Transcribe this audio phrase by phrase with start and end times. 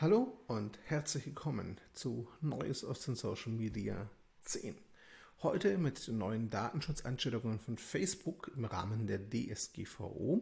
[0.00, 4.08] Hallo und herzlich willkommen zu Neues aus den Social Media
[4.44, 4.74] 10.
[5.42, 10.40] Heute mit den neuen Datenschutzeinstellungen von Facebook im Rahmen der DSGVO,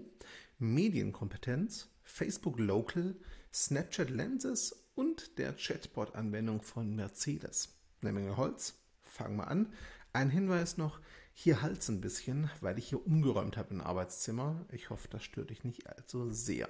[0.60, 3.16] Medienkompetenz, Facebook Local,
[3.52, 7.80] Snapchat Lenses und der Chatbot-Anwendung von Mercedes.
[8.00, 8.74] Eine Menge Holz.
[9.02, 9.72] Fangen wir an.
[10.12, 11.00] Ein Hinweis noch,
[11.34, 14.64] hier halt's ein bisschen, weil ich hier umgeräumt habe im Arbeitszimmer.
[14.70, 16.68] Ich hoffe, das stört dich nicht allzu sehr.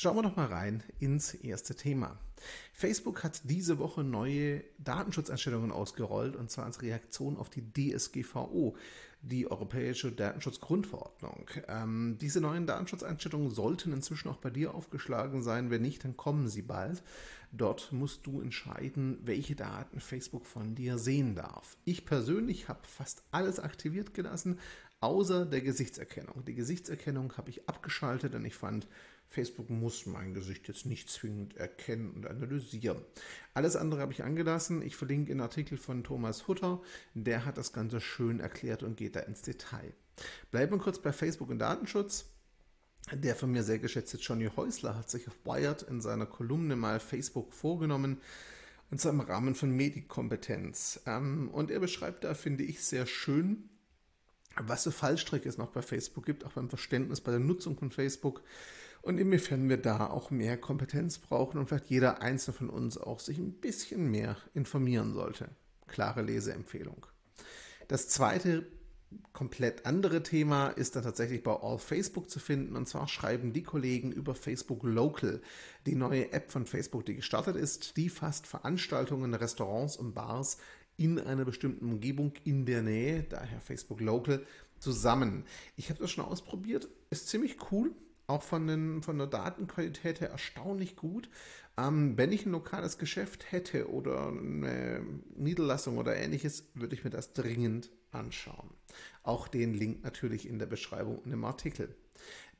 [0.00, 2.20] Schauen wir doch mal rein ins erste Thema.
[2.72, 8.76] Facebook hat diese Woche neue Datenschutzeinstellungen ausgerollt und zwar als Reaktion auf die DSGVO,
[9.22, 11.50] die Europäische Datenschutzgrundverordnung.
[11.66, 15.68] Ähm, diese neuen Datenschutzeinstellungen sollten inzwischen auch bei dir aufgeschlagen sein.
[15.68, 17.02] Wenn nicht, dann kommen sie bald.
[17.50, 21.76] Dort musst du entscheiden, welche Daten Facebook von dir sehen darf.
[21.84, 24.60] Ich persönlich habe fast alles aktiviert gelassen,
[25.00, 26.44] außer der Gesichtserkennung.
[26.44, 28.86] Die Gesichtserkennung habe ich abgeschaltet, denn ich fand,
[29.30, 33.02] Facebook muss mein Gesicht jetzt nicht zwingend erkennen und analysieren.
[33.54, 34.82] Alles andere habe ich angelassen.
[34.82, 36.80] Ich verlinke einen Artikel von Thomas Hutter.
[37.14, 39.92] Der hat das Ganze schön erklärt und geht da ins Detail.
[40.50, 42.26] Bleiben wir kurz bei Facebook und Datenschutz.
[43.12, 47.00] Der von mir sehr geschätzte Johnny Häusler hat sich auf Wired in seiner Kolumne mal
[47.00, 48.20] Facebook vorgenommen,
[48.90, 51.00] und zwar im Rahmen von Medikompetenz.
[51.06, 53.68] Ähm, und er beschreibt da, finde ich, sehr schön,
[54.56, 57.90] was für Fallstricke es noch bei Facebook gibt, auch beim Verständnis bei der Nutzung von
[57.90, 58.42] Facebook
[59.02, 63.20] und inwiefern wir da auch mehr Kompetenz brauchen und vielleicht jeder Einzelne von uns auch
[63.20, 65.48] sich ein bisschen mehr informieren sollte.
[65.86, 67.06] Klare Leseempfehlung.
[67.88, 68.66] Das zweite
[69.32, 72.76] komplett andere Thema ist dann tatsächlich bei All Facebook zu finden.
[72.76, 75.40] Und zwar schreiben die Kollegen über Facebook Local,
[75.86, 77.96] die neue App von Facebook, die gestartet ist.
[77.96, 80.58] Die fasst Veranstaltungen, Restaurants und Bars
[80.96, 84.44] in einer bestimmten Umgebung in der Nähe, daher Facebook Local,
[84.80, 85.44] zusammen.
[85.76, 87.94] Ich habe das schon ausprobiert, ist ziemlich cool
[88.28, 91.28] auch von, den, von der Datenqualität her erstaunlich gut.
[91.76, 95.02] Ähm, wenn ich ein lokales Geschäft hätte oder eine
[95.34, 98.70] Niederlassung oder ähnliches, würde ich mir das dringend anschauen.
[99.22, 101.94] Auch den Link natürlich in der Beschreibung und im Artikel.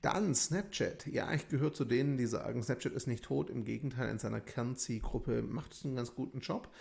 [0.01, 1.07] Dann Snapchat.
[1.07, 3.51] Ja, ich gehöre zu denen, die sagen, Snapchat ist nicht tot.
[3.51, 6.73] Im Gegenteil, in seiner Kernzielgruppe macht es einen ganz guten Job.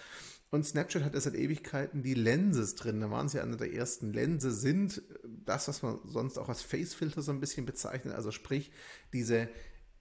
[0.50, 3.02] Und Snapchat hat ja seit Ewigkeiten die Lenses drin.
[3.02, 4.14] Da waren sie einer der ersten.
[4.14, 8.14] Lense sind das, was man sonst auch als Facefilter so ein bisschen bezeichnet.
[8.14, 8.72] Also sprich,
[9.12, 9.50] diese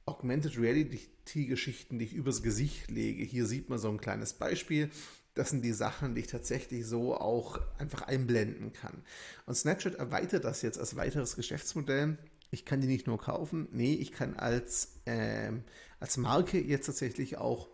[0.05, 3.25] Augmented Reality-Geschichten, die ich übers Gesicht lege.
[3.25, 4.91] Hier sieht man so ein kleines Beispiel.
[5.35, 9.03] Das sind die Sachen, die ich tatsächlich so auch einfach einblenden kann.
[9.47, 12.19] Und Snapchat erweitert das jetzt als weiteres Geschäftsmodell.
[12.51, 15.53] Ich kann die nicht nur kaufen, nee, ich kann als, äh,
[16.01, 17.69] als Marke jetzt tatsächlich auch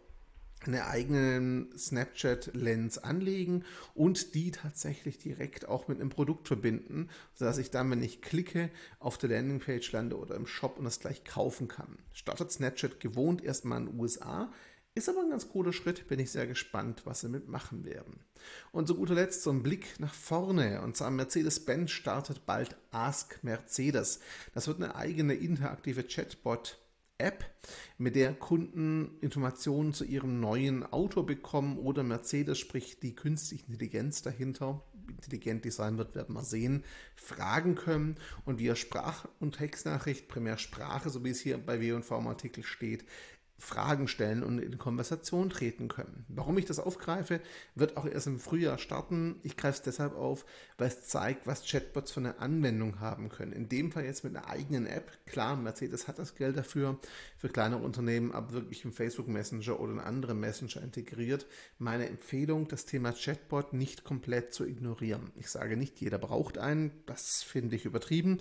[0.66, 7.70] eine eigene Snapchat-Lens anlegen und die tatsächlich direkt auch mit einem Produkt verbinden, sodass ich
[7.70, 11.68] dann, wenn ich klicke, auf der Landingpage lande oder im Shop und das gleich kaufen
[11.68, 11.98] kann.
[12.12, 14.52] Startet Snapchat gewohnt erstmal in den USA,
[14.94, 18.20] ist aber ein ganz cooler Schritt, bin ich sehr gespannt, was sie mitmachen werden.
[18.72, 20.82] Und zu guter Letzt so ein Blick nach vorne.
[20.82, 24.20] Und zwar Mercedes-Benz startet bald Ask Mercedes.
[24.54, 26.78] Das wird eine eigene interaktive Chatbot
[27.22, 27.44] App,
[27.98, 34.22] mit der Kunden Informationen zu ihrem neuen Auto bekommen oder Mercedes, sprich die künstliche Intelligenz
[34.22, 40.58] dahinter, intelligent Design wird, werden wir sehen, fragen können und via Sprach- und Textnachricht, primär
[40.58, 43.04] Sprache, so wie es hier bei W&V im Artikel steht,
[43.62, 46.26] Fragen stellen und in Konversation treten können.
[46.26, 47.40] Warum ich das aufgreife,
[47.76, 49.36] wird auch erst im Frühjahr starten.
[49.44, 50.44] Ich greife es deshalb auf,
[50.78, 53.52] weil es zeigt, was Chatbots für eine Anwendung haben können.
[53.52, 55.16] In dem Fall jetzt mit einer eigenen App.
[55.26, 56.98] Klar, Mercedes hat das Geld dafür,
[57.38, 61.46] für kleinere Unternehmen, aber wirklich im Facebook Messenger oder in andere Messenger integriert.
[61.78, 65.30] Meine Empfehlung, das Thema Chatbot nicht komplett zu ignorieren.
[65.36, 68.40] Ich sage nicht, jeder braucht einen, das finde ich übertrieben,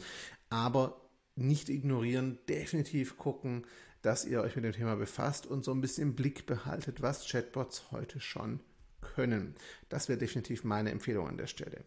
[0.49, 0.99] aber
[1.35, 3.65] nicht ignorieren, definitiv gucken,
[4.01, 7.27] dass ihr euch mit dem Thema befasst und so ein bisschen im Blick behaltet, was
[7.27, 8.59] Chatbots heute schon
[9.01, 9.55] können.
[9.89, 11.83] Das wäre definitiv meine Empfehlung an der Stelle.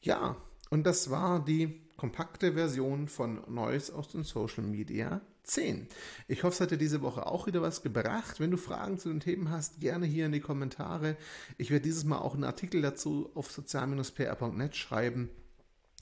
[0.00, 0.36] Ja,
[0.70, 5.88] und das war die kompakte Version von Neues aus den Social Media 10.
[6.28, 8.40] Ich hoffe, es hat dir diese Woche auch wieder was gebracht.
[8.40, 11.16] Wenn du Fragen zu den Themen hast, gerne hier in die Kommentare.
[11.58, 15.28] Ich werde dieses Mal auch einen Artikel dazu auf sozial-pr.net schreiben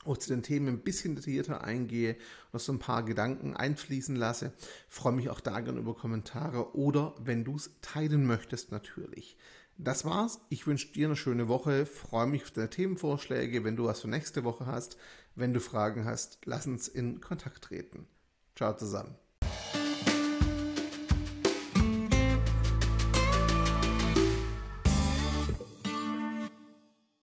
[0.04, 2.16] wo ich zu den Themen ein bisschen detaillierter eingehe
[2.52, 4.52] noch so ein paar Gedanken einfließen lasse.
[4.88, 9.36] freue mich auch da gerne über Kommentare oder wenn du es teilen möchtest natürlich.
[9.78, 10.40] Das war's.
[10.48, 11.86] Ich wünsche dir eine schöne Woche.
[11.86, 14.98] Freue mich auf deine Themenvorschläge, wenn du was für nächste Woche hast.
[15.36, 18.08] Wenn du Fragen hast, lass uns in Kontakt treten.
[18.56, 19.14] Ciao zusammen.